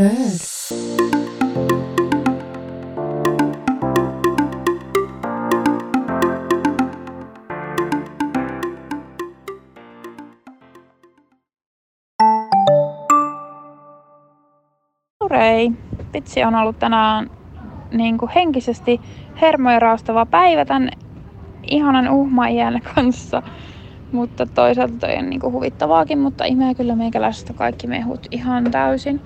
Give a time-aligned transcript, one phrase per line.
[0.00, 0.40] heard.
[15.22, 15.72] Hurei!
[16.12, 17.30] Vitsi on ollut tänään
[17.92, 19.00] niin kuin henkisesti
[19.40, 20.90] hermoja raastava päivä tämän
[21.70, 23.42] ihanan uhmaiän kanssa.
[24.12, 29.20] Mutta toisaalta toi on niinku huvittavaakin, mutta imee kyllä meikäläisestä kaikki mehut ihan täysin.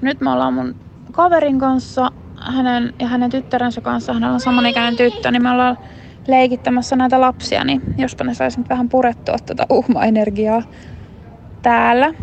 [0.00, 0.74] Nyt me ollaan mun
[1.12, 5.78] kaverin kanssa hänen ja hänen tyttärensä kanssa, hänellä on samanikäinen tyttö, niin me ollaan
[6.28, 10.62] leikittämässä näitä lapsia, niin jospa ne saisi nyt vähän purettua tuota uhma-energiaa
[11.62, 12.14] täällä.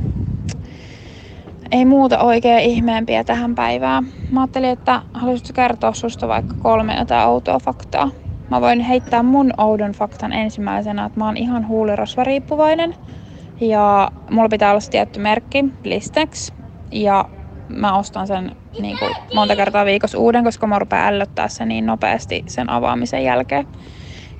[1.71, 4.05] Ei muuta oikein ihmeempiä tähän päivään.
[4.31, 8.11] Mä ajattelin, että haluaisitko kertoa susta vaikka kolme jotain outoa faktaa.
[8.49, 12.95] Mä voin heittää mun oudon faktan ensimmäisenä, että mä oon ihan huulirasvariippuvainen.
[13.61, 16.51] Ja mulla pitää olla tietty merkki, Listex.
[16.91, 17.25] Ja
[17.69, 21.85] mä ostan sen niin kuin monta kertaa viikossa uuden, koska mä rupean ällöttää sen niin
[21.85, 23.67] nopeasti sen avaamisen jälkeen.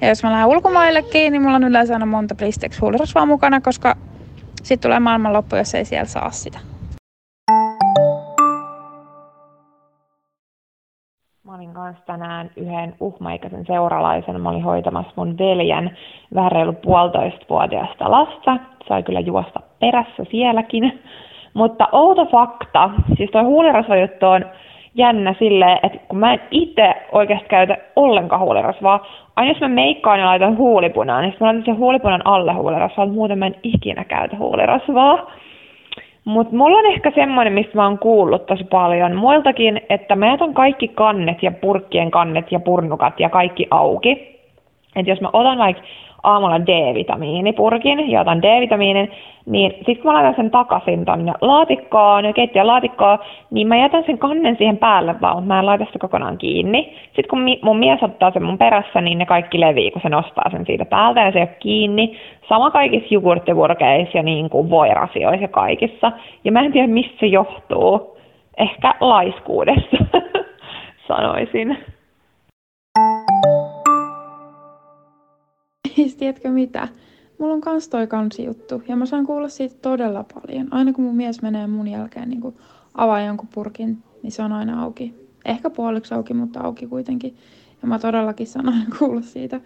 [0.02, 3.96] Ja jos mä lähden ulkomaillekin, niin mulla on yleensä aina monta Blistex huulirasvaa mukana, koska
[4.64, 6.60] sitten tulee maailmanloppu, jos ei siellä saa sitä.
[11.44, 14.42] Mä olin kanssa tänään yhden uhmaikäisen seuralaisen.
[14.42, 15.98] Mä olin hoitamassa mun veljen
[16.36, 18.58] vähän reilu puolitoista vuotiaasta lasta.
[18.88, 21.04] Sai kyllä juosta perässä sielläkin.
[21.56, 24.46] Mutta outo fakta, siis tuo huulirasvajuttu on
[24.96, 30.20] jännä silleen, että kun mä en itse oikeasti käytä ollenkaan huulirasvaa, aina jos mä meikkaan
[30.20, 34.04] ja laitan huulipunaan, niin mä laitan sen huulipunan alle huulirasvaa, mutta muuten mä en ikinä
[34.04, 35.32] käytä huulirasvaa.
[36.26, 40.54] Mutta mulla on ehkä semmoinen, mistä mä oon kuullut tosi paljon muiltakin, että mä jätän
[40.54, 44.42] kaikki kannet ja purkkien kannet ja purnukat ja kaikki auki.
[44.96, 45.84] Että jos mä otan vaikka
[46.26, 49.12] aamulla D-vitamiinipurkin ja otan D-vitamiinin,
[49.46, 53.20] niin sitten kun mä laitan sen takaisin tonne laatikkoon, keittiön laatikkoon,
[53.52, 56.96] niin mä jätän sen kannen siihen päälle vaan, mutta mä en laita sitä kokonaan kiinni.
[57.06, 60.50] Sitten kun mun mies ottaa sen mun perässä, niin ne kaikki levii, kun se nostaa
[60.52, 62.18] sen siitä päältä ja se ei ole kiinni.
[62.50, 66.12] Sama kaikissa jogurttivurkeissa ja niin kuin voirasioissa ja kaikissa.
[66.44, 68.18] Ja mä en tiedä, mistä se johtuu.
[68.58, 69.98] Ehkä laiskuudesta,
[71.08, 71.78] sanoisin.
[75.96, 76.88] Siis tiedätkö mitä?
[77.38, 78.08] Mulla on kans toi
[78.46, 80.68] juttu ja mä saan kuulla siitä todella paljon.
[80.72, 82.56] Aina kun mun mies menee mun jälkeen niin
[82.94, 85.14] avaa jonkun purkin, niin se on aina auki.
[85.46, 87.36] Ehkä puoliksi auki, mutta auki kuitenkin.
[87.82, 89.62] Ja mä todellakin saan aina kuulla siitä.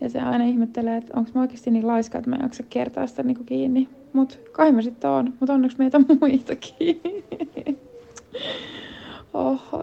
[0.00, 3.06] Ja se aina ihmettelee, että onko mä oikeasti niin laiska, että mä en jaksa kertaa
[3.06, 3.88] sitä niin kiinni.
[4.12, 7.00] Mut kai mä sitten on, mutta onneksi meitä muitakin.
[9.34, 9.82] Oho,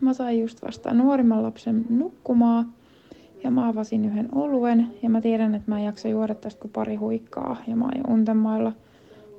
[0.00, 2.72] Mä sain just vasta nuorimman lapsen nukkumaan.
[3.44, 6.72] Ja mä avasin yhden oluen ja mä tiedän, että mä en jaksa juoda tästä kuin
[6.72, 8.72] pari huikkaa ja mä oon untemailla.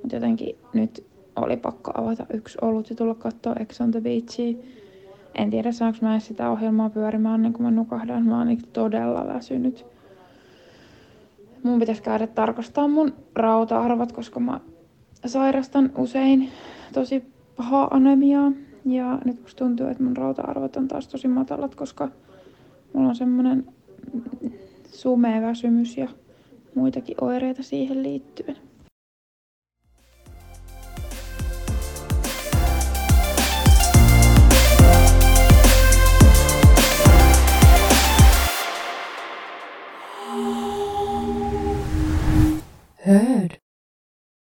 [0.02, 1.06] Mutta jotenkin nyt
[1.36, 4.58] oli pakko avata yksi olut ja tulla katsoa Ex on the Beachia.
[5.36, 8.26] En tiedä saanko mä sitä ohjelmaa pyörimään ennen kuin mä nukahdan.
[8.26, 9.86] Mä oon todella väsynyt.
[11.64, 14.60] Mun pitäisi käydä tarkastaa mun rauta-arvot, koska mä
[15.26, 16.50] sairastan usein
[16.94, 17.24] tosi
[17.58, 18.52] pahaa anemiaa.
[18.86, 22.10] Ja nyt musta tuntuu, että mun rauta-arvot on taas tosi matalat, koska
[22.94, 23.66] mulla on semmonen
[24.92, 26.08] sumea väsymys ja
[26.76, 28.58] muitakin oireita siihen liittyen.